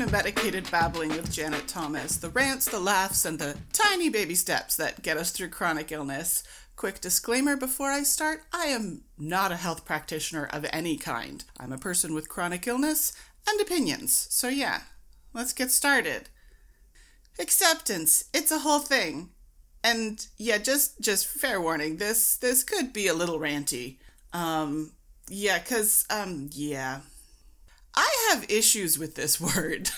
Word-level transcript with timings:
to 0.00 0.12
medicated 0.12 0.70
babbling 0.70 1.08
with 1.10 1.32
Janet 1.32 1.66
Thomas, 1.66 2.18
the 2.18 2.28
rants, 2.28 2.66
the 2.66 2.78
laughs, 2.78 3.24
and 3.24 3.38
the 3.38 3.56
tiny 3.72 4.08
baby 4.08 4.34
steps 4.34 4.76
that 4.76 5.02
get 5.02 5.16
us 5.16 5.30
through 5.30 5.48
chronic 5.48 5.90
illness. 5.90 6.44
Quick 6.76 7.00
disclaimer 7.00 7.56
before 7.56 7.90
I 7.90 8.02
start 8.02 8.42
I 8.52 8.66
am 8.66 9.02
not 9.18 9.50
a 9.50 9.56
health 9.56 9.84
practitioner 9.84 10.46
of 10.52 10.66
any 10.72 10.96
kind. 10.96 11.44
I'm 11.58 11.72
a 11.72 11.78
person 11.78 12.14
with 12.14 12.28
chronic 12.28 12.66
illness 12.66 13.12
and 13.48 13.60
opinions. 13.60 14.28
So, 14.30 14.48
yeah, 14.48 14.82
let's 15.32 15.52
get 15.52 15.70
started. 15.70 16.28
Acceptance. 17.38 18.24
It's 18.32 18.52
a 18.52 18.60
whole 18.60 18.80
thing. 18.80 19.30
And 19.82 20.24
yeah, 20.36 20.58
just 20.58 21.00
just 21.00 21.26
fair 21.26 21.60
warning. 21.60 21.96
This 21.96 22.36
this 22.36 22.62
could 22.62 22.92
be 22.92 23.08
a 23.08 23.14
little 23.14 23.40
ranty. 23.40 23.98
Um 24.32 24.92
yeah, 25.28 25.58
cuz 25.58 26.04
um 26.10 26.50
yeah. 26.52 27.00
I 27.94 28.30
have 28.30 28.50
issues 28.50 28.98
with 28.98 29.14
this 29.14 29.40
word. 29.56 29.90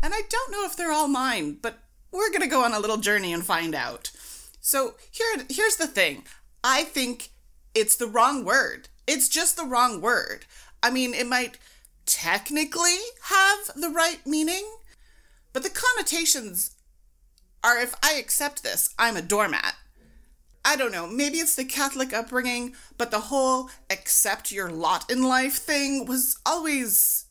and 0.00 0.14
I 0.14 0.22
don't 0.28 0.52
know 0.52 0.64
if 0.64 0.76
they're 0.76 0.92
all 0.92 1.08
mine, 1.08 1.58
but 1.60 1.78
we're 2.10 2.30
going 2.30 2.42
to 2.42 2.46
go 2.46 2.64
on 2.64 2.72
a 2.72 2.80
little 2.80 2.96
journey 2.96 3.32
and 3.32 3.44
find 3.44 3.74
out. 3.74 4.10
So, 4.60 4.94
here 5.10 5.46
here's 5.48 5.76
the 5.76 5.86
thing. 5.86 6.24
I 6.62 6.84
think 6.84 7.30
it's 7.74 7.96
the 7.96 8.06
wrong 8.06 8.44
word. 8.44 8.88
It's 9.06 9.28
just 9.28 9.56
the 9.56 9.64
wrong 9.64 10.00
word. 10.00 10.46
I 10.82 10.90
mean, 10.90 11.14
it 11.14 11.26
might 11.26 11.58
technically 12.06 12.96
have 13.24 13.70
the 13.74 13.90
right 13.90 14.26
meaning, 14.26 14.66
but 15.52 15.62
the 15.62 15.70
connotations 15.70 16.72
are 17.62 17.78
if 17.78 17.94
I 18.02 18.14
accept 18.14 18.62
this, 18.62 18.94
I'm 18.98 19.16
a 19.16 19.22
doormat. 19.22 19.74
I 20.68 20.76
don't 20.76 20.92
know, 20.92 21.06
maybe 21.06 21.38
it's 21.38 21.56
the 21.56 21.64
Catholic 21.64 22.12
upbringing, 22.12 22.74
but 22.98 23.10
the 23.10 23.20
whole 23.20 23.70
accept 23.88 24.52
your 24.52 24.70
lot 24.70 25.10
in 25.10 25.22
life 25.22 25.54
thing 25.54 26.04
was 26.04 26.36
always. 26.44 27.24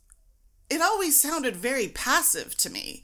It 0.72 0.82
always 0.82 1.22
sounded 1.22 1.56
very 1.56 1.88
passive 1.88 2.58
to 2.58 2.72
me. 2.72 3.04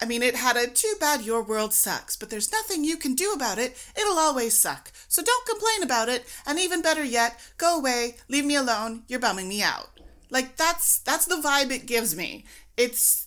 I 0.00 0.06
mean, 0.06 0.22
it 0.22 0.34
had 0.34 0.56
a 0.56 0.66
too 0.66 0.94
bad 0.98 1.20
your 1.20 1.42
world 1.42 1.74
sucks, 1.74 2.16
but 2.16 2.30
there's 2.30 2.50
nothing 2.50 2.84
you 2.84 2.96
can 2.96 3.14
do 3.14 3.32
about 3.32 3.58
it. 3.58 3.76
It'll 3.94 4.18
always 4.18 4.58
suck. 4.58 4.92
So 5.08 5.22
don't 5.22 5.46
complain 5.46 5.82
about 5.82 6.08
it, 6.08 6.24
and 6.46 6.58
even 6.58 6.80
better 6.80 7.04
yet, 7.04 7.38
go 7.58 7.76
away, 7.78 8.16
leave 8.30 8.46
me 8.46 8.56
alone, 8.56 9.02
you're 9.08 9.20
bumming 9.20 9.50
me 9.50 9.62
out. 9.62 9.90
Like 10.30 10.56
that's 10.56 11.00
that's 11.00 11.26
the 11.26 11.34
vibe 11.34 11.70
it 11.70 11.84
gives 11.84 12.16
me. 12.16 12.46
It's 12.78 13.19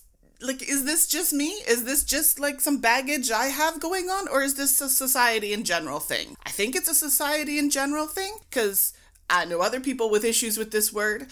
like 0.44 0.62
is 0.68 0.84
this 0.84 1.06
just 1.06 1.32
me? 1.32 1.48
Is 1.66 1.84
this 1.84 2.04
just 2.04 2.38
like 2.38 2.60
some 2.60 2.78
baggage 2.78 3.30
i 3.30 3.46
have 3.46 3.80
going 3.80 4.10
on? 4.10 4.28
Or 4.28 4.42
is 4.42 4.54
this 4.54 4.80
a 4.80 4.88
society 4.88 5.52
in 5.52 5.64
general 5.64 6.00
thing? 6.00 6.36
I 6.44 6.50
think 6.50 6.76
it's 6.76 6.88
a 6.88 6.94
society 6.94 7.58
in 7.58 7.70
general 7.70 8.06
thing 8.06 8.36
because 8.48 8.92
i 9.30 9.44
know 9.44 9.60
other 9.60 9.80
people 9.80 10.10
with 10.10 10.24
issues 10.24 10.58
with 10.58 10.70
this 10.70 10.92
word 10.92 11.26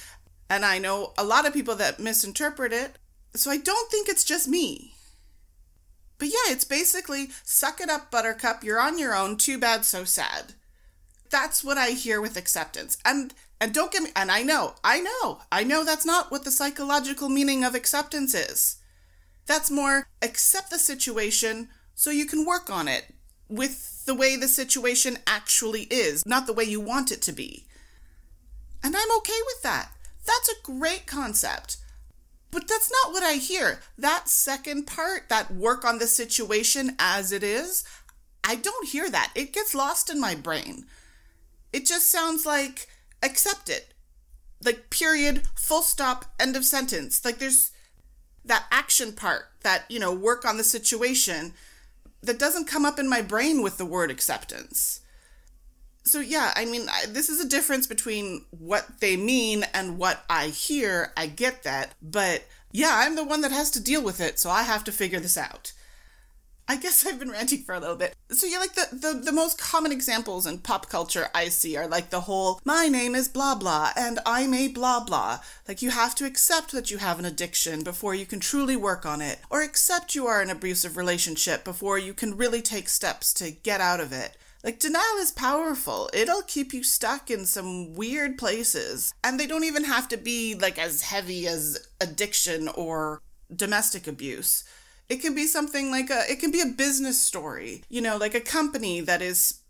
and 0.49 0.65
i 0.65 0.79
know 0.79 1.13
a 1.19 1.25
lot 1.25 1.47
of 1.47 1.53
people 1.53 1.75
that 1.77 2.01
misinterpret 2.01 2.73
it 2.73 2.97
so 3.35 3.51
i 3.51 3.59
don't 3.59 3.91
think 3.91 4.09
it's 4.09 4.25
just 4.25 4.49
me. 4.49 4.95
But 6.19 6.29
yeah 6.29 6.49
it's 6.49 6.65
basically 6.65 7.29
suck 7.45 7.81
it 7.81 7.91
up 7.91 8.11
buttercup 8.11 8.65
you're 8.65 8.81
on 8.81 8.99
your 8.99 9.15
own 9.15 9.37
too 9.37 9.59
bad 9.59 9.85
so 9.85 10.05
sad. 10.05 10.55
That's 11.31 11.63
what 11.63 11.79
i 11.79 11.91
hear 11.91 12.21
with 12.21 12.37
acceptance 12.37 12.97
and 13.05 13.35
and 13.61 13.73
don't 13.73 13.93
get 13.93 14.03
me 14.03 14.11
and 14.17 14.31
i 14.31 14.43
know 14.43 14.75
i 14.83 15.01
know 15.01 15.39
i 15.53 15.63
know 15.63 15.85
that's 15.85 16.05
not 16.05 16.31
what 16.31 16.45
the 16.45 16.51
psychological 16.51 17.29
meaning 17.29 17.63
of 17.65 17.75
acceptance 17.75 18.35
is 18.35 18.82
that's 19.47 19.71
more 19.71 20.07
accept 20.21 20.71
the 20.71 20.79
situation 20.79 21.69
so 21.95 22.11
you 22.11 22.27
can 22.27 22.47
work 22.47 22.71
on 22.71 22.89
it 22.89 23.13
with 23.49 24.05
the 24.07 24.15
way 24.15 24.37
the 24.37 24.49
situation 24.49 25.19
actually 25.27 25.83
is, 25.83 26.25
not 26.27 26.47
the 26.47 26.53
way 26.53 26.65
you 26.65 26.81
want 26.81 27.13
it 27.13 27.23
to 27.23 27.33
be. 27.33 27.67
And 28.83 28.97
I'm 28.97 29.17
okay 29.19 29.39
with 29.47 29.63
that. 29.63 29.91
That's 30.27 30.49
a 30.49 30.63
great 30.63 31.07
concept. 31.07 31.77
But 32.51 32.69
that's 32.69 32.91
not 32.91 33.13
what 33.13 33.23
I 33.23 33.35
hear. 33.35 33.81
That 33.97 34.29
second 34.29 34.87
part, 34.87 35.29
that 35.29 35.55
work 35.55 35.85
on 35.85 35.99
the 35.99 36.07
situation 36.07 36.97
as 36.99 37.33
it 37.33 37.43
is, 37.43 37.85
I 38.45 38.57
don't 38.57 38.89
hear 38.89 39.09
that. 39.11 39.33
It 39.35 39.53
gets 39.53 39.75
lost 39.75 40.11
in 40.11 40.21
my 40.21 40.35
brain. 40.35 40.87
It 41.73 41.87
just 41.87 42.11
sounds 42.11 42.45
like 42.45 42.89
accept 43.23 43.69
it. 43.69 43.95
Like 44.65 44.91
period, 44.91 45.43
full 45.55 45.83
stop, 45.83 46.27
end 46.39 46.57
of 46.57 46.65
sentence. 46.65 47.25
Like 47.25 47.39
there's 47.39 47.71
that 48.45 48.67
action 48.71 49.13
part, 49.13 49.51
that, 49.63 49.85
you 49.89 49.99
know, 49.99 50.13
work 50.13 50.45
on 50.45 50.57
the 50.57 50.65
situation 50.65 51.53
that 52.23 52.39
doesn't 52.39 52.67
come 52.67 52.85
up 52.85 52.99
in 52.99 53.09
my 53.09 53.23
brain 53.23 53.63
with 53.63 53.79
the 53.79 53.87
word 53.87 54.11
acceptance. 54.11 55.01
So, 56.05 56.21
yeah, 56.21 56.53
I 56.57 56.65
mean, 56.65 56.89
I, 56.91 57.07
this 57.07 57.29
is 57.29 57.41
a 57.41 57.49
difference 57.49 57.87
between 57.87 58.45
what 58.51 59.01
they 59.01 59.17
mean 59.17 59.65
and 59.73 59.99
what 59.99 60.25
I 60.29 60.49
hear. 60.49 61.13
I 61.17 61.27
get 61.27 61.63
that. 61.63 61.95
But 62.03 62.45
yeah, 62.73 62.91
I'm 62.95 63.15
the 63.15 63.25
one 63.25 63.43
that 63.43 63.53
has 63.53 63.71
to 63.73 63.83
deal 63.83 64.03
with 64.03 64.21
it, 64.21 64.39
so 64.39 64.51
I 64.51 64.63
have 64.65 64.83
to 64.85 64.93
figure 64.93 65.21
this 65.21 65.37
out. 65.37 65.73
I 66.73 66.77
guess 66.77 67.05
I've 67.05 67.19
been 67.19 67.31
ranting 67.31 67.65
for 67.65 67.75
a 67.75 67.81
little 67.81 67.97
bit. 67.97 68.17
So 68.31 68.47
yeah, 68.47 68.59
like 68.59 68.73
the, 68.73 68.89
the, 68.93 69.21
the 69.27 69.31
most 69.31 69.61
common 69.61 69.93
examples 69.93 70.47
in 70.47 70.57
pop 70.57 70.89
culture 70.89 71.29
I 71.35 71.51
see 71.51 71.77
are 71.77 71.87
like 71.87 72.09
the 72.09 72.23
whole 72.23 72.63
my 72.65 72.89
name 72.89 73.15
is 73.15 73.29
blah 73.29 73.55
blah 73.55 73.91
and 73.95 74.19
I'm 74.25 74.55
a 74.55 74.69
blah 74.69 75.05
blah. 75.05 75.41
Like 75.69 75.83
you 75.83 75.91
have 75.91 76.15
to 76.15 76.25
accept 76.25 76.73
that 76.73 76.91
you 76.91 76.97
have 76.97 77.19
an 77.19 77.27
addiction 77.27 77.83
before 77.83 78.15
you 78.15 78.25
can 78.25 78.41
truly 78.41 78.75
work 78.75 79.05
on 79.05 79.21
it, 79.21 79.41
or 79.51 79.61
accept 79.61 80.15
you 80.15 80.27
are 80.27 80.41
in 80.41 80.49
an 80.49 80.57
abusive 80.57 80.97
relationship 80.97 81.63
before 81.63 81.99
you 81.99 82.15
can 82.15 82.39
really 82.39 82.63
take 82.63 82.89
steps 82.89 83.35
to 83.35 83.51
get 83.51 83.83
out 83.83 84.01
of 84.01 84.11
it. 84.11 84.39
Like, 84.65 84.79
denial 84.79 85.19
is 85.19 85.31
powerful. 85.31 86.09
It'll 86.15 86.41
keep 86.41 86.73
you 86.73 86.83
stuck 86.85 87.31
in 87.31 87.45
some 87.45 87.95
weird 87.95 88.39
places. 88.39 89.13
And 89.23 89.39
they 89.39 89.47
don't 89.47 89.65
even 89.65 89.85
have 89.85 90.09
to 90.09 90.17
be 90.17 90.55
like 90.55 90.79
as 90.79 91.03
heavy 91.03 91.47
as 91.47 91.87
addiction 92.01 92.69
or 92.69 93.21
domestic 93.55 94.07
abuse. 94.07 94.65
It 95.09 95.21
can 95.21 95.35
be 95.35 95.47
something 95.47 95.91
like 95.91 96.11
a 96.11 96.23
it 96.31 96.41
can 96.41 96.51
be 96.51 96.61
a 96.61 96.67
business 96.67 97.21
story. 97.21 97.83
You 97.89 98.01
know, 98.01 98.17
like 98.17 98.35
a 98.35 98.41
company 98.41 99.01
that 99.01 99.23
is 99.23 99.61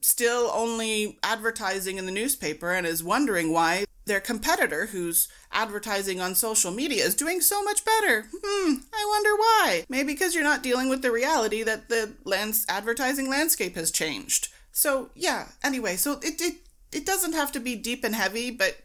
still 0.00 0.50
only 0.54 1.18
advertising 1.22 1.98
in 1.98 2.06
the 2.06 2.12
newspaper 2.12 2.72
and 2.72 2.86
is 2.86 3.04
wondering 3.04 3.52
why 3.52 3.84
their 4.06 4.20
competitor 4.20 4.86
who's 4.86 5.28
advertising 5.52 6.20
on 6.20 6.34
social 6.34 6.72
media 6.72 7.04
is 7.04 7.14
doing 7.14 7.40
so 7.40 7.62
much 7.62 7.84
better. 7.84 8.26
Hmm, 8.32 8.74
I 8.92 9.06
wonder 9.08 9.36
why. 9.36 9.84
Maybe 9.88 10.12
because 10.12 10.34
you're 10.34 10.42
not 10.42 10.62
dealing 10.62 10.88
with 10.88 11.02
the 11.02 11.12
reality 11.12 11.62
that 11.62 11.88
the 11.88 12.14
lands 12.24 12.64
advertising 12.68 13.28
landscape 13.28 13.76
has 13.76 13.90
changed. 13.90 14.48
So, 14.72 15.10
yeah, 15.14 15.48
anyway, 15.62 15.96
so 15.96 16.18
it 16.22 16.40
it 16.40 16.54
it 16.92 17.06
doesn't 17.06 17.34
have 17.34 17.52
to 17.52 17.60
be 17.60 17.76
deep 17.76 18.02
and 18.04 18.14
heavy, 18.14 18.50
but 18.50 18.78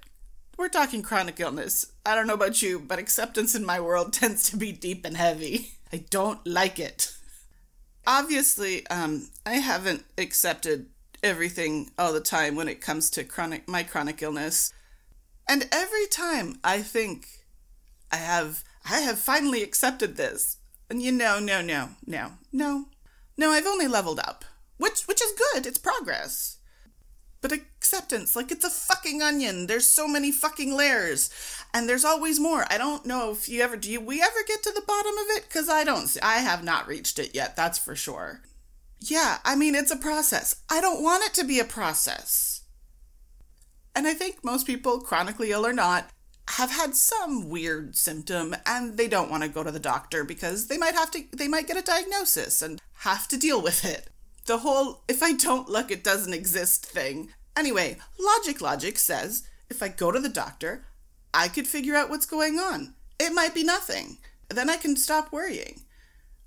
we're 0.58 0.70
talking 0.70 1.02
chronic 1.02 1.40
illness. 1.40 1.88
I 2.06 2.16
don't 2.16 2.28
know 2.28 2.34
about 2.34 2.62
you, 2.62 2.80
but 2.80 3.00
acceptance 3.00 3.56
in 3.56 3.66
my 3.66 3.80
world 3.80 4.14
tends 4.14 4.50
to 4.50 4.58
be 4.58 4.72
deep 4.72 5.06
and 5.06 5.18
heavy. 5.18 5.75
I 5.92 6.06
don't 6.10 6.46
like 6.46 6.80
it. 6.80 7.14
Obviously, 8.08 8.86
um, 8.88 9.30
I 9.46 9.56
haven't 9.56 10.06
accepted 10.18 10.88
everything 11.24 11.92
all 11.98 12.14
the 12.14 12.20
time 12.20 12.56
when 12.56 12.68
it 12.68 12.82
comes 12.82 13.10
to 13.12 13.24
chronic 13.24 13.68
my 13.68 13.84
chronic 13.84 14.22
illness. 14.22 14.72
And 15.48 15.68
every 15.72 16.08
time 16.08 16.60
I 16.64 16.82
think 16.82 17.28
I 18.12 18.18
have 18.18 18.64
I 18.90 19.00
have 19.00 19.18
finally 19.18 19.64
accepted 19.64 20.16
this. 20.16 20.58
And 20.90 21.02
you 21.02 21.12
know, 21.12 21.40
no, 21.40 21.62
no, 21.62 21.90
no, 22.06 22.34
no. 22.52 22.86
No, 23.38 23.50
I've 23.50 23.66
only 23.66 23.88
leveled 23.88 24.20
up. 24.20 24.46
Which 24.78 25.04
which 25.04 25.22
is 25.22 25.34
good, 25.54 25.66
it's 25.66 25.78
progress. 25.78 26.55
But 27.46 27.52
acceptance, 27.52 28.36
like 28.36 28.52
it's 28.52 28.66
a 28.66 28.72
fucking 28.72 29.22
onion. 29.22 29.68
There's 29.68 29.88
so 29.88 30.08
many 30.08 30.32
fucking 30.32 30.74
layers 30.74 31.30
and 31.76 31.88
there's 31.88 32.04
always 32.04 32.40
more. 32.40 32.66
I 32.72 32.80
don't 32.80 33.06
know 33.06 33.30
if 33.30 33.48
you 33.48 33.62
ever 33.62 33.78
do 33.78 33.92
you 33.92 34.02
we 34.02 34.20
ever 34.20 34.40
get 34.48 34.64
to 34.64 34.72
the 34.72 34.82
bottom 34.82 35.16
of 35.16 35.28
it 35.38 35.48
cuz 35.48 35.70
I 35.70 35.84
don't 35.84 36.18
I 36.24 36.38
have 36.38 36.64
not 36.64 36.88
reached 36.88 37.20
it 37.20 37.36
yet, 37.36 37.56
that's 37.56 37.78
for 37.78 37.96
sure. 37.96 38.42
Yeah, 39.00 39.38
I 39.46 39.56
mean 39.56 39.76
it's 39.76 39.92
a 39.92 39.96
process. 39.96 40.56
I 40.72 40.82
don't 40.82 41.04
want 41.04 41.24
it 41.24 41.36
to 41.36 41.44
be 41.44 41.60
a 41.60 41.66
process. 41.66 42.62
And 43.96 44.08
I 44.08 44.16
think 44.16 44.44
most 44.44 44.66
people 44.66 45.00
chronically 45.00 45.52
ill 45.52 45.68
or 45.68 45.74
not 45.74 46.10
have 46.48 46.72
had 46.72 46.96
some 46.96 47.48
weird 47.48 47.96
symptom 47.96 48.56
and 48.66 48.98
they 48.98 49.08
don't 49.08 49.30
want 49.30 49.44
to 49.44 49.50
go 49.50 49.62
to 49.62 49.72
the 49.72 49.80
doctor 49.80 50.24
because 50.24 50.66
they 50.66 50.80
might 50.80 50.96
have 50.96 51.12
to 51.12 51.24
they 51.32 51.48
might 51.48 51.68
get 51.68 51.78
a 51.78 51.84
diagnosis 51.84 52.64
and 52.64 52.82
have 53.02 53.28
to 53.28 53.38
deal 53.38 53.62
with 53.62 53.86
it. 53.86 54.10
The 54.46 54.60
whole 54.60 55.04
if 55.08 55.24
I 55.24 55.34
don't 55.34 55.70
look 55.70 55.90
it 55.90 56.04
doesn't 56.04 56.34
exist 56.34 56.86
thing. 56.86 57.30
Anyway, 57.58 57.98
logic 58.20 58.62
logic 58.62 58.98
says 58.98 59.48
if 59.70 59.82
I 59.82 59.88
go 59.88 60.12
to 60.12 60.20
the 60.20 60.30
doctor, 60.30 60.86
I 61.34 61.48
could 61.48 61.68
figure 61.68 61.96
out 61.96 62.10
what's 62.10 62.26
going 62.26 62.60
on. 62.60 62.96
It 63.20 63.34
might 63.34 63.54
be 63.54 63.64
nothing. 63.64 64.18
Then 64.50 64.70
I 64.70 64.78
can 64.78 64.96
stop 64.96 65.32
worrying. 65.32 65.82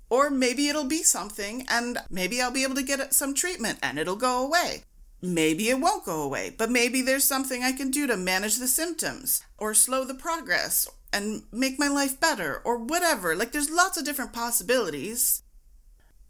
Or 0.09 0.29
maybe 0.29 0.67
it'll 0.67 0.85
be 0.85 1.03
something 1.03 1.65
and 1.69 1.99
maybe 2.09 2.41
I'll 2.41 2.51
be 2.51 2.63
able 2.63 2.75
to 2.75 2.83
get 2.83 3.13
some 3.13 3.33
treatment 3.33 3.79
and 3.83 3.99
it'll 3.99 4.15
go 4.15 4.43
away. 4.43 4.83
Maybe 5.21 5.69
it 5.69 5.79
won't 5.79 6.05
go 6.05 6.23
away, 6.23 6.55
but 6.57 6.71
maybe 6.71 7.01
there's 7.01 7.25
something 7.25 7.61
I 7.61 7.73
can 7.73 7.91
do 7.91 8.07
to 8.07 8.15
manage 8.15 8.57
the 8.57 8.67
symptoms 8.67 9.43
or 9.57 9.73
slow 9.73 10.05
the 10.05 10.13
progress 10.13 10.87
and 11.11 11.43
make 11.51 11.77
my 11.77 11.89
life 11.89 12.19
better 12.19 12.61
or 12.63 12.77
whatever. 12.77 13.35
Like 13.35 13.51
there's 13.51 13.69
lots 13.69 13.97
of 13.97 14.05
different 14.05 14.33
possibilities. 14.33 15.43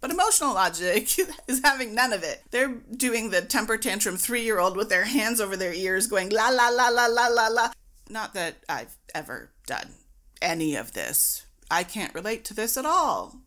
But 0.01 0.11
emotional 0.11 0.53
logic 0.53 1.09
is 1.47 1.61
having 1.63 1.93
none 1.93 2.13
of 2.13 2.23
it. 2.23 2.43
They're 2.51 2.75
doing 2.95 3.29
the 3.29 3.41
temper 3.41 3.77
tantrum 3.77 4.17
three 4.17 4.43
year 4.43 4.59
old 4.59 4.77
with 4.77 4.89
their 4.89 5.05
hands 5.05 5.41
over 5.41 5.57
their 5.57 5.73
ears 5.73 6.07
going 6.07 6.29
la 6.29 6.49
la 6.49 6.69
la 6.69 6.87
la 6.87 7.07
la 7.07 7.27
la 7.27 7.47
la. 7.47 7.71
Not 8.09 8.33
that 8.33 8.63
I've 8.67 8.95
ever 9.13 9.51
done 9.67 9.95
any 10.41 10.75
of 10.75 10.93
this. 10.93 11.45
I 11.69 11.83
can't 11.83 12.13
relate 12.13 12.45
to 12.45 12.53
this 12.53 12.77
at 12.77 12.85
all. 12.85 13.41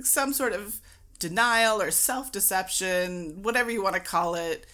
Some 0.00 0.32
sort 0.32 0.52
of 0.52 0.80
denial 1.18 1.80
or 1.80 1.90
self 1.90 2.32
deception, 2.32 3.42
whatever 3.42 3.70
you 3.70 3.82
want 3.82 3.94
to 3.94 4.00
call 4.00 4.34
it, 4.34 4.66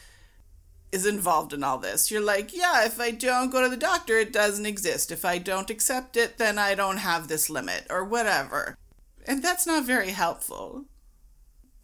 is 0.93 1.05
involved 1.05 1.53
in 1.53 1.63
all 1.63 1.79
this. 1.79 2.11
You're 2.11 2.23
like, 2.23 2.55
yeah, 2.55 2.87
if 2.87 2.99
I 3.01 3.11
don't 3.11 3.51
go 3.51 3.63
to 3.63 3.69
the 3.69 3.77
doctor, 3.77 4.19
it 4.19 4.33
doesn't 4.33 4.65
exist. 4.65 5.11
If 5.11 5.25
I 5.25 5.39
don't 5.39 5.71
accept 5.71 6.17
it, 6.17 6.39
then 6.39 6.59
I 6.59 6.75
don't 6.75 6.99
have 6.99 7.29
this 7.29 7.51
limit, 7.51 7.87
or 7.91 8.05
whatever. 8.05 8.79
And 9.27 9.43
that's 9.43 9.67
not 9.67 9.85
very 9.85 10.11
helpful. 10.11 10.87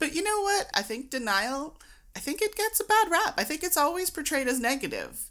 But 0.02 0.16
you 0.16 0.24
know 0.24 0.40
what? 0.40 0.68
I 0.74 0.82
think 0.82 1.10
denial, 1.10 1.76
I 2.16 2.18
think 2.18 2.42
it 2.42 2.56
gets 2.56 2.80
a 2.80 2.84
bad 2.84 3.08
rap. 3.08 3.34
I 3.38 3.44
think 3.44 3.62
it's 3.62 3.76
always 3.76 4.10
portrayed 4.10 4.48
as 4.48 4.58
negative. 4.58 5.30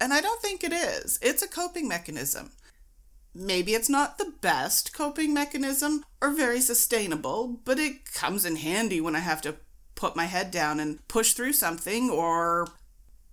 And 0.00 0.12
I 0.12 0.20
don't 0.20 0.40
think 0.40 0.62
it 0.62 0.72
is. 0.72 1.18
It's 1.20 1.42
a 1.42 1.48
coping 1.48 1.88
mechanism. 1.88 2.52
Maybe 3.34 3.74
it's 3.74 3.88
not 3.88 4.18
the 4.18 4.32
best 4.40 4.94
coping 4.94 5.34
mechanism 5.34 6.04
or 6.22 6.30
very 6.30 6.60
sustainable, 6.60 7.58
but 7.64 7.80
it 7.80 8.12
comes 8.12 8.44
in 8.44 8.54
handy 8.54 9.00
when 9.00 9.16
I 9.16 9.18
have 9.18 9.42
to 9.42 9.56
put 9.96 10.14
my 10.14 10.26
head 10.26 10.52
down 10.52 10.78
and 10.78 11.04
push 11.08 11.32
through 11.32 11.54
something 11.54 12.08
or 12.08 12.68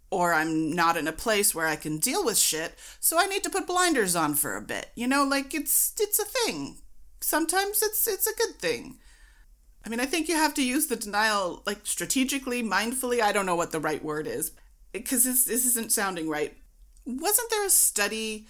or 0.10 0.34
I'm 0.34 0.74
not 0.74 0.98
in 0.98 1.08
a 1.08 1.14
place 1.14 1.54
where 1.54 1.68
I 1.68 1.76
can 1.76 2.00
deal 2.00 2.26
with 2.26 2.40
shit, 2.40 2.74
so 3.00 3.20
I 3.20 3.28
need 3.28 3.44
to 3.44 3.52
put 3.52 3.68
blinders 3.68 4.16
on 4.16 4.34
for 4.34 4.58
a 4.58 4.62
bit. 4.64 4.90
You 4.96 5.06
know, 5.06 5.26
like 5.26 5.54
it's 5.54 5.94
it's 6.00 6.18
a 6.18 6.26
thing. 6.26 6.78
Sometimes 7.20 7.84
it's 7.84 8.08
it's 8.08 8.26
a 8.26 8.36
good 8.36 8.56
thing. 8.56 8.98
I 9.86 9.90
mean, 9.90 10.00
I 10.00 10.06
think 10.06 10.28
you 10.28 10.36
have 10.36 10.54
to 10.56 10.64
use 10.64 10.88
the 10.88 10.96
denial 10.96 11.64
like 11.66 11.80
strategically, 11.84 12.62
mindfully. 12.64 13.22
I 13.22 13.32
don't 13.32 13.46
know 13.46 13.56
what 13.56 13.72
the 13.72 13.80
right 13.80 14.04
word 14.04 14.28
is 14.28 14.52
because 14.92 15.24
this 15.24 15.46
this 15.46 15.66
isn't 15.66 15.92
sounding 15.92 16.30
right. 16.30 16.56
Wasn't 17.06 17.50
there 17.50 17.66
a 17.66 17.70
study 17.70 18.48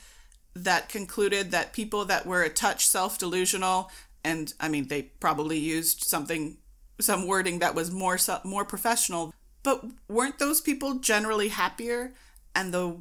that 0.54 0.90
concluded 0.90 1.52
that 1.52 1.74
people 1.74 2.04
that 2.06 2.26
were 2.26 2.44
a 2.44 2.50
touch 2.50 2.86
self-delusional 2.86 3.90
and 4.24 4.54
I 4.60 4.68
mean 4.68 4.90
they 4.90 5.04
probably 5.04 5.58
used 5.58 6.04
something 6.04 6.58
some 7.00 7.26
wording 7.26 7.60
that 7.60 7.74
was 7.74 7.90
more 7.90 8.18
more 8.44 8.66
professional 8.66 9.34
but 9.64 9.86
weren't 10.08 10.40
those 10.40 10.62
people 10.62 10.96
generally 10.96 11.50
happier? 11.50 12.14
And 12.56 12.74
the 12.74 12.98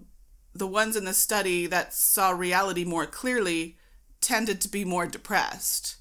the 0.52 0.66
ones 0.66 0.96
in 0.96 1.04
the 1.04 1.14
study 1.14 1.66
that 1.66 1.94
saw 1.94 2.30
reality 2.30 2.84
more 2.84 3.06
clearly 3.06 3.76
tended 4.20 4.60
to 4.60 4.68
be 4.68 4.84
more 4.84 5.06
depressed. 5.06 5.96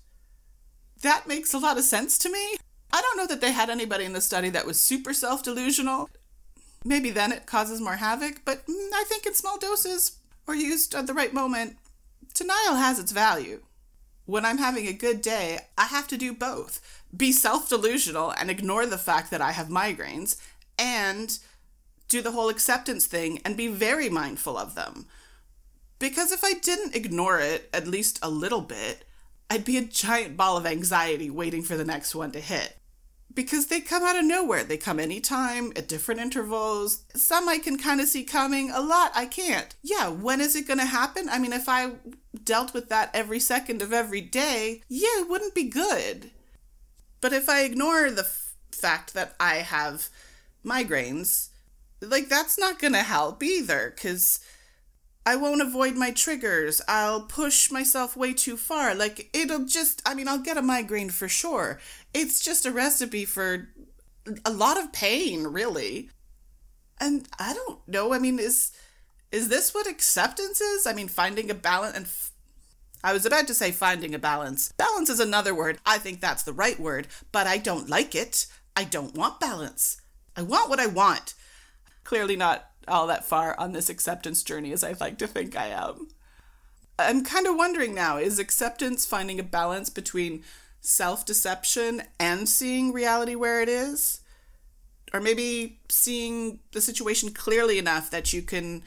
That 1.01 1.27
makes 1.27 1.53
a 1.53 1.59
lot 1.59 1.77
of 1.77 1.83
sense 1.83 2.17
to 2.19 2.31
me. 2.31 2.57
I 2.91 3.01
don't 3.01 3.17
know 3.17 3.27
that 3.27 3.41
they 3.41 3.51
had 3.51 3.69
anybody 3.69 4.05
in 4.05 4.13
the 4.13 4.21
study 4.21 4.49
that 4.49 4.65
was 4.65 4.81
super 4.81 5.13
self 5.13 5.43
delusional. 5.43 6.09
Maybe 6.83 7.09
then 7.09 7.31
it 7.31 7.45
causes 7.45 7.81
more 7.81 7.97
havoc, 7.97 8.41
but 8.45 8.65
mm, 8.65 8.89
I 8.93 9.03
think 9.07 9.25
in 9.25 9.33
small 9.33 9.57
doses 9.57 10.17
or 10.47 10.55
used 10.55 10.95
at 10.95 11.07
the 11.07 11.13
right 11.13 11.33
moment, 11.33 11.77
denial 12.33 12.75
has 12.75 12.99
its 12.99 13.11
value. 13.11 13.61
When 14.25 14.45
I'm 14.45 14.59
having 14.59 14.87
a 14.87 14.93
good 14.93 15.21
day, 15.21 15.59
I 15.77 15.85
have 15.85 16.07
to 16.09 16.17
do 16.17 16.33
both 16.33 16.81
be 17.15 17.31
self 17.31 17.69
delusional 17.69 18.31
and 18.31 18.49
ignore 18.49 18.85
the 18.85 18.97
fact 18.97 19.31
that 19.31 19.41
I 19.41 19.51
have 19.51 19.67
migraines, 19.67 20.37
and 20.77 21.37
do 22.07 22.21
the 22.21 22.31
whole 22.31 22.49
acceptance 22.49 23.05
thing 23.05 23.39
and 23.43 23.57
be 23.57 23.67
very 23.67 24.09
mindful 24.09 24.57
of 24.57 24.75
them. 24.75 25.05
Because 25.99 26.31
if 26.31 26.43
I 26.43 26.53
didn't 26.53 26.95
ignore 26.95 27.39
it 27.39 27.69
at 27.73 27.87
least 27.87 28.19
a 28.21 28.29
little 28.29 28.61
bit, 28.61 29.05
I'd 29.49 29.65
be 29.65 29.77
a 29.77 29.83
giant 29.83 30.37
ball 30.37 30.57
of 30.57 30.65
anxiety 30.65 31.29
waiting 31.29 31.63
for 31.63 31.75
the 31.75 31.85
next 31.85 32.13
one 32.13 32.31
to 32.33 32.39
hit. 32.39 32.75
Because 33.33 33.67
they 33.67 33.79
come 33.79 34.03
out 34.03 34.17
of 34.17 34.25
nowhere. 34.25 34.63
They 34.63 34.77
come 34.77 34.99
anytime, 34.99 35.71
at 35.75 35.87
different 35.87 36.19
intervals. 36.19 37.03
Some 37.15 37.47
I 37.47 37.57
can 37.59 37.77
kind 37.77 38.01
of 38.01 38.07
see 38.07 38.23
coming, 38.23 38.71
a 38.71 38.81
lot 38.81 39.11
I 39.15 39.25
can't. 39.25 39.75
Yeah, 39.81 40.09
when 40.09 40.41
is 40.41 40.55
it 40.55 40.67
going 40.67 40.79
to 40.79 40.85
happen? 40.85 41.29
I 41.29 41.39
mean, 41.39 41.53
if 41.53 41.69
I 41.69 41.91
dealt 42.43 42.73
with 42.73 42.89
that 42.89 43.11
every 43.13 43.39
second 43.39 43.81
of 43.81 43.93
every 43.93 44.21
day, 44.21 44.81
yeah, 44.89 45.21
it 45.21 45.29
wouldn't 45.29 45.55
be 45.55 45.65
good. 45.65 46.31
But 47.21 47.33
if 47.33 47.49
I 47.49 47.61
ignore 47.61 48.09
the 48.09 48.21
f- 48.21 48.53
fact 48.71 49.13
that 49.13 49.35
I 49.39 49.55
have 49.55 50.09
migraines, 50.65 51.49
like 52.01 52.29
that's 52.29 52.57
not 52.57 52.79
going 52.79 52.93
to 52.93 52.99
help 52.99 53.43
either 53.43 53.93
cuz 53.97 54.39
I 55.29 55.35
won't 55.35 55.61
avoid 55.61 55.95
my 55.95 56.09
triggers. 56.09 56.81
I'll 56.87 57.21
push 57.21 57.69
myself 57.69 58.17
way 58.17 58.33
too 58.33 58.57
far. 58.57 58.95
Like 58.95 59.29
it'll 59.31 59.65
just 59.65 60.01
I 60.03 60.15
mean, 60.15 60.27
I'll 60.27 60.39
get 60.39 60.57
a 60.57 60.61
migraine 60.63 61.11
for 61.11 61.27
sure. 61.27 61.79
It's 62.15 62.43
just 62.43 62.65
a 62.65 62.71
recipe 62.71 63.25
for 63.25 63.69
a 64.43 64.49
lot 64.49 64.79
of 64.79 64.91
pain, 64.91 65.43
really. 65.43 66.09
And 66.99 67.27
I 67.37 67.53
don't 67.53 67.87
know. 67.87 68.11
I 68.11 68.17
mean, 68.17 68.39
is 68.39 68.71
is 69.31 69.49
this 69.49 69.71
what 69.71 69.85
acceptance 69.85 70.61
is? 70.61 70.87
I 70.87 70.93
mean, 70.93 71.07
finding 71.07 71.51
a 71.51 71.53
balance 71.53 71.95
and 71.95 72.05
f- 72.07 72.31
I 73.03 73.13
was 73.13 73.27
about 73.27 73.45
to 73.49 73.53
say 73.53 73.71
finding 73.71 74.15
a 74.15 74.19
balance. 74.19 74.73
Balance 74.77 75.11
is 75.11 75.19
another 75.19 75.53
word. 75.53 75.77
I 75.85 75.99
think 75.99 76.21
that's 76.21 76.41
the 76.41 76.53
right 76.53 76.79
word, 76.79 77.07
but 77.31 77.45
I 77.45 77.59
don't 77.59 77.87
like 77.87 78.15
it. 78.15 78.47
I 78.75 78.83
don't 78.83 79.13
want 79.13 79.39
balance. 79.39 80.01
I 80.35 80.41
want 80.41 80.71
what 80.71 80.79
I 80.79 80.87
want. 80.87 81.35
Clearly, 82.03 82.35
not 82.35 82.68
all 82.87 83.07
that 83.07 83.25
far 83.25 83.59
on 83.59 83.71
this 83.71 83.89
acceptance 83.89 84.43
journey 84.43 84.71
as 84.71 84.83
I'd 84.83 84.99
like 84.99 85.17
to 85.19 85.27
think 85.27 85.55
I 85.55 85.67
am. 85.67 86.07
I'm 86.97 87.23
kind 87.23 87.47
of 87.47 87.55
wondering 87.55 87.95
now 87.95 88.17
is 88.17 88.39
acceptance 88.39 89.05
finding 89.05 89.39
a 89.39 89.43
balance 89.43 89.89
between 89.89 90.43
self 90.81 91.25
deception 91.25 92.03
and 92.19 92.47
seeing 92.47 92.91
reality 92.91 93.35
where 93.35 93.61
it 93.61 93.69
is? 93.69 94.21
Or 95.13 95.19
maybe 95.19 95.79
seeing 95.89 96.59
the 96.71 96.81
situation 96.81 97.31
clearly 97.31 97.79
enough 97.79 98.11
that 98.11 98.31
you 98.31 98.41
can 98.41 98.83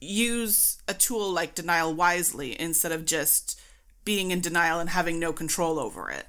use 0.00 0.78
a 0.86 0.94
tool 0.94 1.30
like 1.30 1.54
denial 1.54 1.94
wisely 1.94 2.60
instead 2.60 2.92
of 2.92 3.04
just 3.04 3.60
being 4.04 4.30
in 4.30 4.40
denial 4.40 4.80
and 4.80 4.90
having 4.90 5.18
no 5.18 5.32
control 5.32 5.78
over 5.78 6.10
it. 6.10 6.26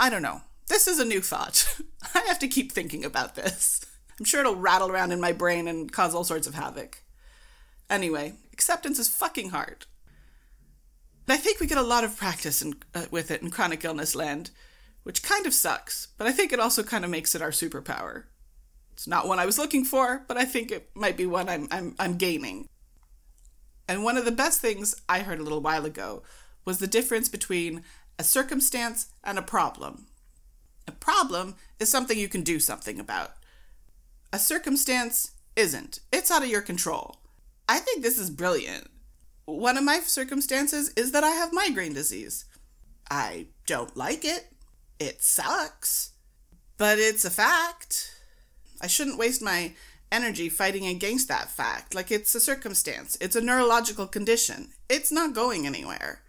I 0.00 0.10
don't 0.10 0.22
know. 0.22 0.42
This 0.68 0.86
is 0.86 0.98
a 0.98 1.04
new 1.04 1.20
thought. 1.20 1.80
I 2.14 2.20
have 2.28 2.38
to 2.40 2.48
keep 2.48 2.72
thinking 2.72 3.04
about 3.04 3.34
this. 3.34 3.84
I'm 4.18 4.24
sure 4.24 4.40
it'll 4.40 4.56
rattle 4.56 4.90
around 4.90 5.12
in 5.12 5.20
my 5.20 5.32
brain 5.32 5.68
and 5.68 5.90
cause 5.90 6.14
all 6.14 6.24
sorts 6.24 6.46
of 6.46 6.54
havoc. 6.54 7.02
Anyway, 7.88 8.34
acceptance 8.52 8.98
is 8.98 9.08
fucking 9.08 9.50
hard. 9.50 9.86
And 11.26 11.34
I 11.34 11.36
think 11.36 11.60
we 11.60 11.66
get 11.66 11.78
a 11.78 11.82
lot 11.82 12.04
of 12.04 12.16
practice 12.16 12.62
in, 12.62 12.74
uh, 12.94 13.06
with 13.10 13.30
it 13.30 13.42
in 13.42 13.50
chronic 13.50 13.84
illness 13.84 14.14
land, 14.14 14.50
which 15.02 15.22
kind 15.22 15.46
of 15.46 15.54
sucks, 15.54 16.08
but 16.16 16.26
I 16.26 16.32
think 16.32 16.52
it 16.52 16.60
also 16.60 16.82
kind 16.82 17.04
of 17.04 17.10
makes 17.10 17.34
it 17.34 17.42
our 17.42 17.50
superpower. 17.50 18.24
It's 18.92 19.06
not 19.06 19.28
one 19.28 19.38
I 19.38 19.46
was 19.46 19.58
looking 19.58 19.84
for, 19.84 20.24
but 20.26 20.36
I 20.36 20.44
think 20.44 20.72
it 20.72 20.90
might 20.94 21.16
be 21.16 21.26
one 21.26 21.48
I'm, 21.48 21.68
I'm, 21.70 21.94
I'm 21.98 22.16
gaining. 22.16 22.68
And 23.86 24.04
one 24.04 24.16
of 24.16 24.24
the 24.24 24.32
best 24.32 24.60
things 24.60 24.94
I 25.08 25.20
heard 25.20 25.38
a 25.38 25.42
little 25.42 25.60
while 25.60 25.86
ago 25.86 26.22
was 26.64 26.78
the 26.78 26.86
difference 26.86 27.28
between 27.28 27.84
a 28.18 28.24
circumstance 28.24 29.08
and 29.22 29.38
a 29.38 29.42
problem. 29.42 30.08
A 30.86 30.92
problem 30.92 31.54
is 31.78 31.88
something 31.88 32.18
you 32.18 32.28
can 32.28 32.42
do 32.42 32.58
something 32.58 32.98
about. 32.98 33.32
A 34.32 34.38
circumstance 34.38 35.32
isn't. 35.56 36.00
It's 36.12 36.30
out 36.30 36.42
of 36.42 36.48
your 36.48 36.60
control. 36.60 37.16
I 37.68 37.78
think 37.78 38.02
this 38.02 38.18
is 38.18 38.30
brilliant. 38.30 38.88
One 39.46 39.76
of 39.76 39.84
my 39.84 40.00
circumstances 40.00 40.92
is 40.96 41.12
that 41.12 41.24
I 41.24 41.30
have 41.30 41.52
migraine 41.52 41.94
disease. 41.94 42.44
I 43.10 43.46
don't 43.66 43.96
like 43.96 44.24
it. 44.24 44.52
It 44.98 45.22
sucks. 45.22 46.12
But 46.76 46.98
it's 46.98 47.24
a 47.24 47.30
fact. 47.30 48.14
I 48.80 48.86
shouldn't 48.86 49.18
waste 49.18 49.42
my 49.42 49.74
energy 50.12 50.48
fighting 50.48 50.86
against 50.86 51.28
that 51.28 51.50
fact. 51.50 51.94
Like 51.94 52.10
it's 52.10 52.34
a 52.34 52.40
circumstance, 52.40 53.16
it's 53.20 53.36
a 53.36 53.40
neurological 53.40 54.06
condition. 54.06 54.68
It's 54.88 55.12
not 55.12 55.34
going 55.34 55.66
anywhere. 55.66 56.22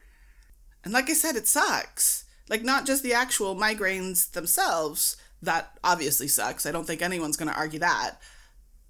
And 0.84 0.94
like 0.94 1.10
I 1.10 1.13
said, 1.13 1.36
it 1.36 1.48
sucks. 1.48 2.25
Like, 2.50 2.63
not 2.63 2.86
just 2.86 3.03
the 3.03 3.13
actual 3.13 3.56
migraines 3.56 4.32
themselves, 4.32 5.18
that 5.41 5.77
obviously 5.84 6.27
sucks. 6.27 6.65
I 6.65 6.72
don't 6.72 6.86
think 6.86 7.01
anyone's 7.01 7.38
going 7.38 7.51
to 7.51 7.58
argue 7.58 7.79
that. 7.79 8.17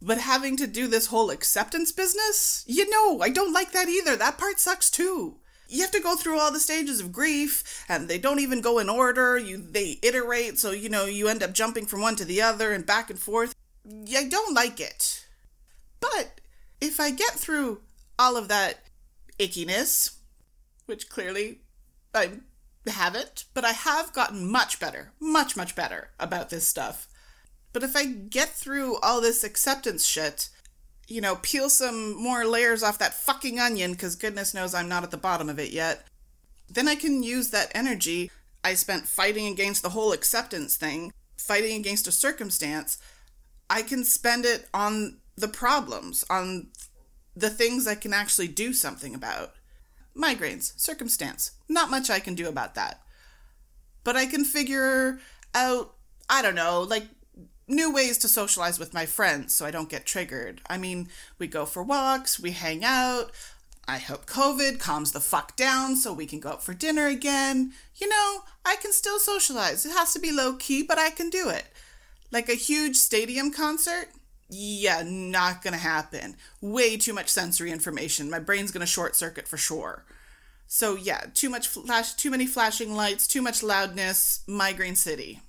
But 0.02 0.18
having 0.18 0.56
to 0.58 0.68
do 0.68 0.88
this 0.88 1.08
whole 1.08 1.30
acceptance 1.30 1.92
business, 1.92 2.64
you 2.68 2.90
know, 2.90 3.22
I 3.22 3.30
don't 3.30 3.54
like 3.54 3.74
that 3.74 3.90
either. 3.90 4.16
That 4.16 4.38
part 4.38 4.60
sucks 4.60 4.90
too. 4.90 5.38
You 5.68 5.82
have 5.82 5.92
to 5.92 6.00
go 6.00 6.16
through 6.16 6.40
all 6.40 6.52
the 6.52 6.60
stages 6.60 7.00
of 7.00 7.12
grief, 7.12 7.86
and 7.88 8.08
they 8.08 8.18
don't 8.18 8.40
even 8.40 8.62
go 8.62 8.80
in 8.80 8.90
order. 8.90 9.38
You 9.38 9.58
they 9.58 10.00
iterate, 10.02 10.58
so 10.58 10.72
you 10.72 10.90
know 10.90 11.06
you 11.06 11.28
end 11.28 11.44
up 11.44 11.54
jumping 11.54 11.86
from 11.86 12.02
one 12.02 12.16
to 12.16 12.26
the 12.26 12.42
other 12.42 12.72
and 12.72 12.86
back 12.86 13.12
and 13.12 13.20
forth. 13.20 13.54
I 13.86 14.28
don't 14.28 14.56
like 14.56 14.80
it. 14.80 15.28
But 16.00 16.42
if 16.82 17.00
I 17.00 17.12
get 17.12 17.34
through 17.34 17.82
all 18.18 18.36
of 18.36 18.48
that 18.48 18.80
ickiness, 19.40 20.16
which 20.88 21.08
clearly 21.08 21.60
I 22.16 22.32
haven't, 22.88 23.46
but 23.54 23.66
I 23.66 23.72
have 23.72 24.14
gotten 24.14 24.50
much 24.50 24.80
better, 24.80 25.12
much, 25.20 25.56
much 25.56 25.76
better 25.76 26.10
about 26.20 26.50
this 26.50 26.68
stuff. 26.68 27.08
But 27.74 27.84
if 27.84 27.96
I 27.96 28.06
get 28.06 28.50
through 28.50 28.98
all 28.98 29.22
this 29.22 29.44
acceptance 29.44 30.06
shit, 30.06 30.50
you 31.08 31.22
know, 31.22 31.38
peel 31.42 31.70
some 31.70 32.16
more 32.16 32.46
layers 32.46 32.84
off 32.84 32.98
that 33.00 33.14
fucking 33.14 33.60
onion, 33.60 33.92
because 33.92 34.16
goodness 34.16 34.54
knows 34.54 34.74
I'm 34.74 34.90
not 34.90 35.04
at 35.04 35.12
the 35.12 35.18
bottom 35.18 35.50
of 35.50 35.60
it 35.60 35.72
yet, 35.72 36.08
then 36.70 36.88
I 36.88 36.96
can 36.96 37.24
use 37.24 37.50
that 37.50 37.72
energy 37.76 38.32
I 38.64 38.74
spent 38.74 39.08
fighting 39.08 39.48
against 39.48 39.82
the 39.82 39.90
whole 39.90 40.12
acceptance 40.12 40.76
thing, 40.76 41.14
fighting 41.38 41.80
against 41.80 42.08
a 42.08 42.12
circumstance, 42.12 42.98
I 43.70 43.82
can 43.82 44.04
spend 44.04 44.46
it 44.46 44.68
on 44.74 45.20
the 45.36 45.48
problems, 45.48 46.26
on 46.30 46.68
the 47.36 47.50
things 47.50 47.88
I 47.88 47.96
can 47.96 48.14
actually 48.14 48.48
do 48.48 48.74
something 48.74 49.16
about. 49.16 49.54
Migraines, 50.16 50.78
circumstance. 50.80 51.52
Not 51.68 51.90
much 51.90 52.10
I 52.10 52.20
can 52.20 52.36
do 52.36 52.48
about 52.48 52.76
that. 52.76 53.02
But 54.04 54.16
I 54.16 54.26
can 54.26 54.44
figure 54.44 55.20
out, 55.54 55.94
I 56.30 56.42
don't 56.42 56.56
know, 56.56 56.82
like 56.82 57.08
new 57.68 57.94
ways 57.94 58.18
to 58.20 58.28
socialize 58.28 58.80
with 58.80 58.94
my 58.94 59.06
friends 59.06 59.54
so 59.54 59.66
I 59.66 59.72
don't 59.72 59.90
get 59.90 60.06
triggered. 60.06 60.62
I 60.70 60.78
mean, 60.78 61.10
we 61.38 61.48
go 61.48 61.66
for 61.66 61.84
walks, 61.84 62.40
we 62.40 62.52
hang 62.52 62.84
out. 62.84 63.32
I 63.88 63.98
hope 63.98 64.28
COVID 64.28 64.80
calms 64.80 65.12
the 65.12 65.20
fuck 65.20 65.56
down 65.56 65.96
so 65.96 66.14
we 66.14 66.28
can 66.28 66.40
go 66.40 66.50
out 66.50 66.64
for 66.64 66.76
dinner 66.76 67.08
again. 67.08 67.74
You 67.96 68.08
know, 68.08 68.42
I 68.64 68.76
can 68.76 68.92
still 68.94 69.18
socialize. 69.18 69.84
It 69.86 69.94
has 69.94 70.14
to 70.14 70.20
be 70.20 70.32
low 70.32 70.54
key, 70.54 70.84
but 70.84 71.00
I 71.00 71.10
can 71.10 71.30
do 71.32 71.50
it. 71.50 71.66
Like 72.32 72.50
a 72.50 72.54
huge 72.54 72.98
stadium 72.98 73.52
concert? 73.52 74.10
Yeah, 74.50 75.04
not 75.06 75.62
gonna 75.62 75.78
happen. 75.78 76.36
Way 76.62 76.98
too 76.98 77.14
much 77.14 77.30
sensory 77.30 77.72
information. 77.72 78.30
My 78.30 78.40
brain's 78.40 78.72
gonna 78.72 78.86
short 78.86 79.16
circuit 79.16 79.48
for 79.48 79.58
sure. 79.58 80.06
So 80.68 80.96
yeah, 80.96 81.26
too 81.34 81.50
much 81.50 81.68
flash, 81.68 82.14
too 82.14 82.32
many 82.32 82.46
flashing 82.46 82.96
lights, 82.96 83.28
too 83.28 83.42
much 83.42 83.64
loudness, 83.64 84.44
migraine 84.48 84.96
city 84.96 85.42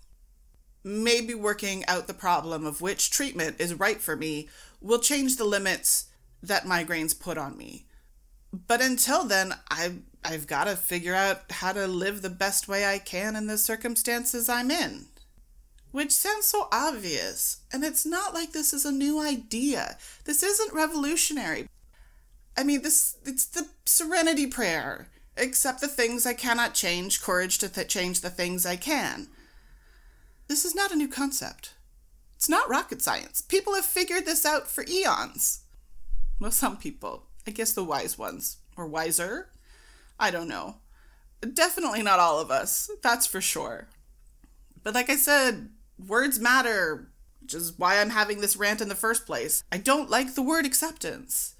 maybe 0.82 1.34
working 1.34 1.84
out 1.86 2.06
the 2.06 2.14
problem 2.14 2.64
of 2.64 2.80
which 2.80 3.10
treatment 3.10 3.56
is 3.58 3.74
right 3.74 4.00
for 4.00 4.16
me 4.16 4.48
will 4.80 4.98
change 4.98 5.36
the 5.36 5.44
limits 5.44 6.06
that 6.42 6.64
migraines 6.64 7.18
put 7.18 7.36
on 7.36 7.56
me. 7.56 7.86
But 8.52 8.80
until 8.80 9.24
then, 9.24 9.54
I 9.70 9.96
I've 10.24 10.46
got 10.46 10.64
to 10.64 10.76
figure 10.76 11.14
out 11.14 11.50
how 11.50 11.72
to 11.72 11.86
live 11.86 12.20
the 12.20 12.30
best 12.30 12.68
way 12.68 12.84
I 12.84 12.98
can 12.98 13.36
in 13.36 13.46
the 13.46 13.56
circumstances 13.56 14.48
I'm 14.50 14.70
in. 14.70 15.06
Which 15.92 16.12
sounds 16.12 16.46
so 16.46 16.68
obvious, 16.70 17.62
and 17.72 17.82
it's 17.84 18.06
not 18.06 18.32
like 18.32 18.52
this 18.52 18.72
is 18.72 18.84
a 18.84 18.92
new 18.92 19.20
idea. 19.20 19.96
This 20.24 20.42
isn't 20.42 20.72
revolutionary. 20.72 21.68
I 22.56 22.62
mean, 22.62 22.82
this 22.82 23.16
it's 23.24 23.46
the 23.46 23.68
serenity 23.84 24.46
prayer. 24.46 25.08
Accept 25.36 25.80
the 25.80 25.88
things 25.88 26.26
I 26.26 26.34
cannot 26.34 26.74
change, 26.74 27.22
courage 27.22 27.58
to 27.58 27.68
th- 27.68 27.88
change 27.88 28.20
the 28.20 28.30
things 28.30 28.66
I 28.66 28.76
can. 28.76 29.28
This 30.48 30.64
is 30.64 30.74
not 30.74 30.92
a 30.92 30.96
new 30.96 31.08
concept. 31.08 31.74
It's 32.36 32.48
not 32.48 32.68
rocket 32.68 33.02
science. 33.02 33.40
People 33.40 33.74
have 33.74 33.84
figured 33.84 34.26
this 34.26 34.46
out 34.46 34.68
for 34.68 34.84
eons. 34.88 35.60
Well, 36.40 36.50
some 36.50 36.76
people. 36.76 37.24
I 37.46 37.50
guess 37.50 37.72
the 37.72 37.84
wise 37.84 38.18
ones. 38.18 38.58
Or 38.76 38.86
wiser? 38.86 39.50
I 40.18 40.30
don't 40.30 40.48
know. 40.48 40.76
Definitely 41.54 42.02
not 42.02 42.18
all 42.18 42.38
of 42.38 42.50
us. 42.50 42.90
That's 43.02 43.26
for 43.26 43.40
sure. 43.40 43.88
But 44.82 44.94
like 44.94 45.10
I 45.10 45.16
said, 45.16 45.70
words 46.06 46.38
matter, 46.38 47.10
which 47.40 47.54
is 47.54 47.78
why 47.78 48.00
I'm 48.00 48.10
having 48.10 48.40
this 48.40 48.56
rant 48.56 48.80
in 48.80 48.88
the 48.88 48.94
first 48.94 49.26
place. 49.26 49.64
I 49.70 49.78
don't 49.78 50.10
like 50.10 50.34
the 50.34 50.42
word 50.42 50.66
acceptance. 50.66 51.54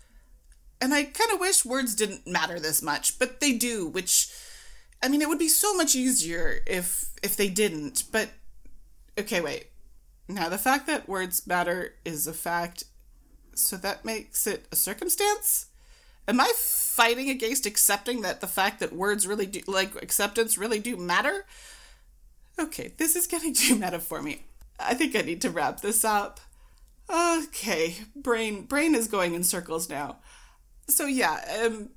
And 0.80 0.94
I 0.94 1.04
kind 1.04 1.30
of 1.32 1.40
wish 1.40 1.64
words 1.64 1.94
didn't 1.94 2.26
matter 2.26 2.59
this 2.59 2.82
much, 2.82 3.18
but 3.18 3.40
they 3.40 3.52
do, 3.52 3.87
which 3.87 4.30
I 5.02 5.09
mean, 5.09 5.23
it 5.23 5.28
would 5.28 5.38
be 5.38 5.49
so 5.49 5.75
much 5.75 5.94
easier 5.94 6.61
if 6.66 7.11
if 7.23 7.37
they 7.37 7.49
didn't, 7.49 8.04
but 8.11 8.30
Okay, 9.20 9.40
wait. 9.42 9.66
Now, 10.28 10.49
the 10.49 10.56
fact 10.56 10.87
that 10.87 11.09
words 11.09 11.47
matter 11.47 11.94
is 12.06 12.26
a 12.26 12.32
fact, 12.32 12.85
so 13.54 13.76
that 13.76 14.04
makes 14.04 14.47
it 14.47 14.66
a 14.73 14.76
circumstance? 14.76 15.66
Am 16.26 16.40
I 16.40 16.52
fighting 16.56 17.28
against 17.28 17.66
accepting 17.66 18.23
that 18.23 18.40
the 18.40 18.47
fact 18.47 18.80
that 18.80 18.94
words 18.94 19.26
really 19.26 19.47
do, 19.47 19.61
like 19.66 19.94
acceptance, 20.02 20.56
really 20.56 20.78
do 20.78 20.97
matter? 20.97 21.44
Okay, 22.59 22.92
this 22.97 23.16
is 23.16 23.26
getting 23.26 23.54
too 23.54 23.76
meta 23.76 23.99
for 23.99 24.23
me. 24.23 24.45
I 24.78 24.95
think 24.95 25.14
I 25.14 25.21
need 25.21 25.42
to 25.42 25.50
wrap 25.50 25.80
this 25.80 26.04
up. 26.04 26.40
Okay, 27.12 27.97
brain 28.14 28.64
brain 28.64 28.95
is 28.95 29.09
going 29.09 29.35
in 29.35 29.42
circles 29.42 29.88
now. 29.88 30.19
So 30.88 31.07
yeah, 31.07 31.64
um 31.64 31.90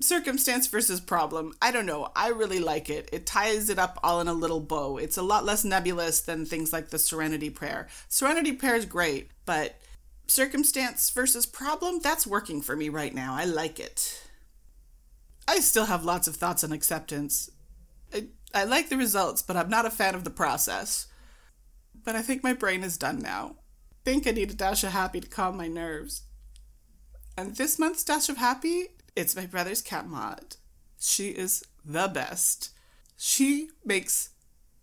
circumstance 0.00 0.66
versus 0.66 1.00
problem. 1.00 1.52
I 1.60 1.70
don't 1.70 1.86
know. 1.86 2.10
I 2.14 2.28
really 2.28 2.60
like 2.60 2.88
it. 2.88 3.08
It 3.12 3.26
ties 3.26 3.68
it 3.68 3.78
up 3.78 3.98
all 4.02 4.20
in 4.20 4.28
a 4.28 4.32
little 4.32 4.60
bow. 4.60 4.96
It's 4.96 5.16
a 5.16 5.22
lot 5.22 5.44
less 5.44 5.64
nebulous 5.64 6.20
than 6.20 6.44
things 6.44 6.72
like 6.72 6.90
the 6.90 6.98
Serenity 6.98 7.50
Prayer. 7.50 7.88
Serenity 8.08 8.52
Prayer 8.52 8.76
is 8.76 8.84
great, 8.84 9.30
but 9.44 9.76
circumstance 10.26 11.10
versus 11.10 11.46
problem, 11.46 12.00
that's 12.00 12.26
working 12.26 12.62
for 12.62 12.76
me 12.76 12.88
right 12.88 13.14
now. 13.14 13.34
I 13.34 13.44
like 13.44 13.80
it. 13.80 14.22
I 15.48 15.60
still 15.60 15.86
have 15.86 16.04
lots 16.04 16.28
of 16.28 16.36
thoughts 16.36 16.62
on 16.62 16.72
acceptance. 16.72 17.50
I, 18.12 18.26
I 18.54 18.64
like 18.64 18.88
the 18.88 18.96
results, 18.96 19.42
but 19.42 19.56
I'm 19.56 19.68
not 19.68 19.86
a 19.86 19.90
fan 19.90 20.14
of 20.14 20.24
the 20.24 20.30
process. 20.30 21.06
But 22.04 22.16
I 22.16 22.22
think 22.22 22.42
my 22.42 22.54
brain 22.54 22.82
is 22.82 22.96
done 22.96 23.18
now. 23.18 23.56
think 24.04 24.26
I 24.26 24.30
need 24.30 24.50
a 24.50 24.54
dash 24.54 24.84
of 24.84 24.92
happy 24.92 25.20
to 25.20 25.28
calm 25.28 25.56
my 25.56 25.68
nerves. 25.68 26.22
And 27.36 27.56
this 27.56 27.78
month's 27.78 28.04
dash 28.04 28.28
of 28.28 28.38
happy 28.38 28.88
it's 29.18 29.34
my 29.34 29.46
brother's 29.46 29.82
cat 29.82 30.06
Maud. 30.06 30.54
She 31.00 31.30
is 31.30 31.64
the 31.84 32.06
best. 32.06 32.70
She 33.16 33.70
makes 33.84 34.30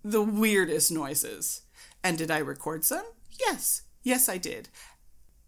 the 0.03 0.21
weirdest 0.21 0.91
noises. 0.91 1.61
And 2.03 2.17
did 2.17 2.29
I 2.29 2.39
record 2.39 2.83
some? 2.83 3.05
Yes. 3.39 3.83
Yes, 4.03 4.27
I 4.27 4.37
did. 4.37 4.67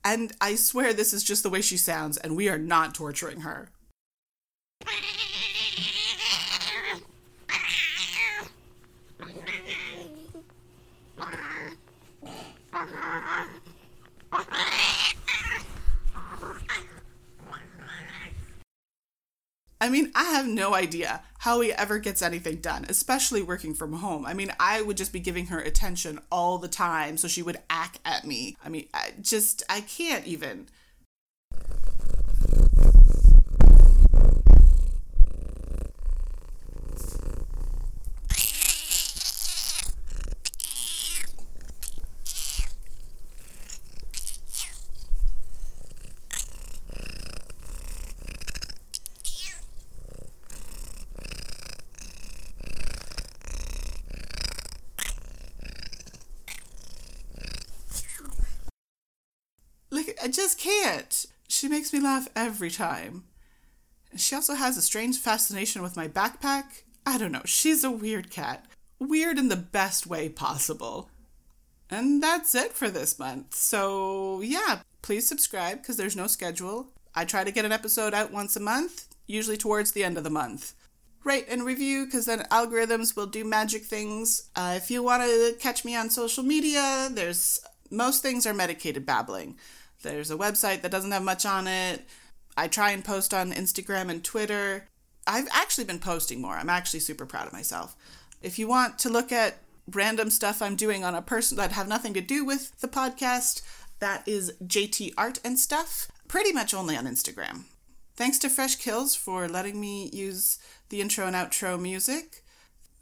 And 0.06 0.32
I 0.40 0.56
swear 0.56 0.94
this 0.94 1.12
is 1.12 1.26
just 1.26 1.44
the 1.44 1.50
way 1.50 1.62
she 1.62 1.76
sounds, 1.76 2.16
and 2.16 2.38
we 2.38 2.48
are 2.48 2.58
not 2.58 2.96
torturing 2.96 3.42
her. 3.42 3.72
I 19.80 19.90
mean, 19.90 20.12
I 20.16 20.24
have 20.32 20.48
no 20.48 20.74
idea 20.74 21.22
how 21.40 21.62
he 21.62 21.72
ever 21.72 22.00
gets 22.00 22.22
anything 22.22 22.58
done, 22.58 22.86
especially 22.90 23.42
working 23.42 23.74
from 23.74 23.94
home. 23.94 24.26
I 24.26 24.34
mean, 24.34 24.52
I 24.60 24.82
would 24.82 24.98
just 24.98 25.14
be 25.14 25.20
giving 25.20 25.48
her 25.48 25.60
attention 25.60 26.20
all 26.32 26.58
the 26.58 26.68
time 26.68 27.18
so 27.18 27.28
she 27.28 27.44
would 27.44 27.60
act 27.70 28.00
at 28.04 28.26
me. 28.26 28.58
I 28.66 28.70
mean, 28.70 28.88
I 28.94 29.12
just, 29.22 29.64
I 29.70 29.82
can't 29.82 30.26
even. 30.26 30.68
I 60.22 60.28
just 60.28 60.60
can't. 60.60 61.26
She 61.48 61.68
makes 61.68 61.94
me 61.94 62.00
laugh 62.00 62.28
every 62.36 62.70
time. 62.70 63.24
She 64.16 64.36
also 64.36 64.56
has 64.56 64.78
a 64.78 64.82
strange 64.82 65.18
fascination 65.20 65.82
with 65.82 65.96
my 65.96 66.08
backpack. 66.08 66.84
I 67.06 67.18
don't 67.18 67.32
know, 67.32 67.44
she's 67.46 67.84
a 67.84 67.92
weird 67.92 68.30
cat. 68.30 68.66
Weird 69.00 69.38
in 69.38 69.50
the 69.50 69.56
best 69.56 70.08
way 70.08 70.28
possible. 70.30 71.10
And 71.90 72.22
that's 72.22 72.56
it 72.56 72.74
for 72.74 72.90
this 72.90 73.18
month. 73.18 73.56
So, 73.56 74.42
yeah, 74.42 74.80
please 75.02 75.28
subscribe 75.28 75.82
because 75.82 75.98
there's 75.98 76.16
no 76.16 76.28
schedule. 76.28 76.88
I 77.16 77.26
try 77.26 77.44
to 77.44 77.52
get 77.52 77.66
an 77.66 77.72
episode 77.72 78.14
out 78.14 78.32
once 78.32 78.56
a 78.56 78.60
month, 78.60 79.08
usually 79.26 79.58
towards 79.58 79.92
the 79.92 80.04
end 80.04 80.18
of 80.18 80.24
the 80.24 80.30
month. 80.30 80.74
Rate 81.24 81.46
and 81.50 81.64
review 81.64 82.06
because 82.06 82.26
then 82.26 82.46
algorithms 82.52 83.16
will 83.16 83.26
do 83.26 83.44
magic 83.46 83.86
things. 83.86 84.50
Uh, 84.56 84.74
if 84.78 84.92
you 84.92 85.02
want 85.02 85.24
to 85.24 85.56
catch 85.60 85.86
me 85.86 85.96
on 85.96 86.10
social 86.10 86.44
media, 86.44 87.10
there's 87.12 87.60
most 87.90 88.22
things 88.22 88.46
are 88.46 88.54
medicated 88.54 89.06
babbling. 89.06 89.58
There's 90.04 90.32
a 90.32 90.38
website 90.38 90.82
that 90.82 90.92
doesn't 90.92 91.12
have 91.12 91.24
much 91.24 91.46
on 91.46 91.68
it. 91.68 92.06
I 92.56 92.68
try 92.68 92.92
and 92.92 93.04
post 93.04 93.34
on 93.34 93.52
Instagram 93.52 94.10
and 94.10 94.24
Twitter. 94.24 94.88
I've 95.26 95.48
actually 95.52 95.84
been 95.84 96.00
posting 96.00 96.42
more. 96.42 96.56
I'm 96.56 96.70
actually 96.70 97.02
super 97.02 97.26
proud 97.26 97.48
of 97.48 97.54
myself. 97.54 97.96
If 98.42 98.58
you 98.58 98.68
want 98.68 98.98
to 99.00 99.10
look 99.10 99.32
at 99.32 99.58
random 99.92 100.30
stuff 100.30 100.62
I'm 100.62 100.76
doing 100.76 101.04
on 101.04 101.16
a 101.16 101.22
person 101.22 101.58
that 101.58 101.72
have 101.72 101.88
nothing 101.88 102.14
to 102.14 102.22
do 102.22 102.46
with 102.46 102.80
the 102.80 102.88
podcast, 102.88 103.62
that 104.00 104.28
is 104.28 104.54
JT 104.64 105.14
Art 105.18 105.40
and 105.44 105.58
stuff, 105.58 106.08
pretty 106.28 106.52
much 106.52 106.74
only 106.74 106.96
on 106.96 107.06
Instagram. 107.06 107.64
Thanks 108.16 108.40
to 108.40 108.50
Fresh 108.50 108.78
Kills 108.78 109.16
for 109.16 109.48
letting 109.48 109.80
me 109.80 110.10
use 110.12 110.60
the 110.90 111.02
intro 111.02 111.28
and 111.28 111.36
outro 111.36 111.80
music. 111.80 112.44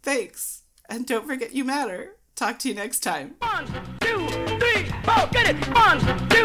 Thanks. 0.04 0.64
And 0.90 1.06
don't 1.06 1.26
forget 1.26 1.54
you 1.54 1.64
matter. 1.64 2.18
Talk 2.36 2.60
to 2.60 2.70
you 2.70 2.76
next 2.76 3.00
time. 3.00 3.36
One, 3.40 3.66
two, 4.02 4.28
three, 4.60 4.84
four, 5.04 5.28
get 5.32 5.56
it. 5.56 5.68
One, 5.74 6.30
two, 6.30 6.45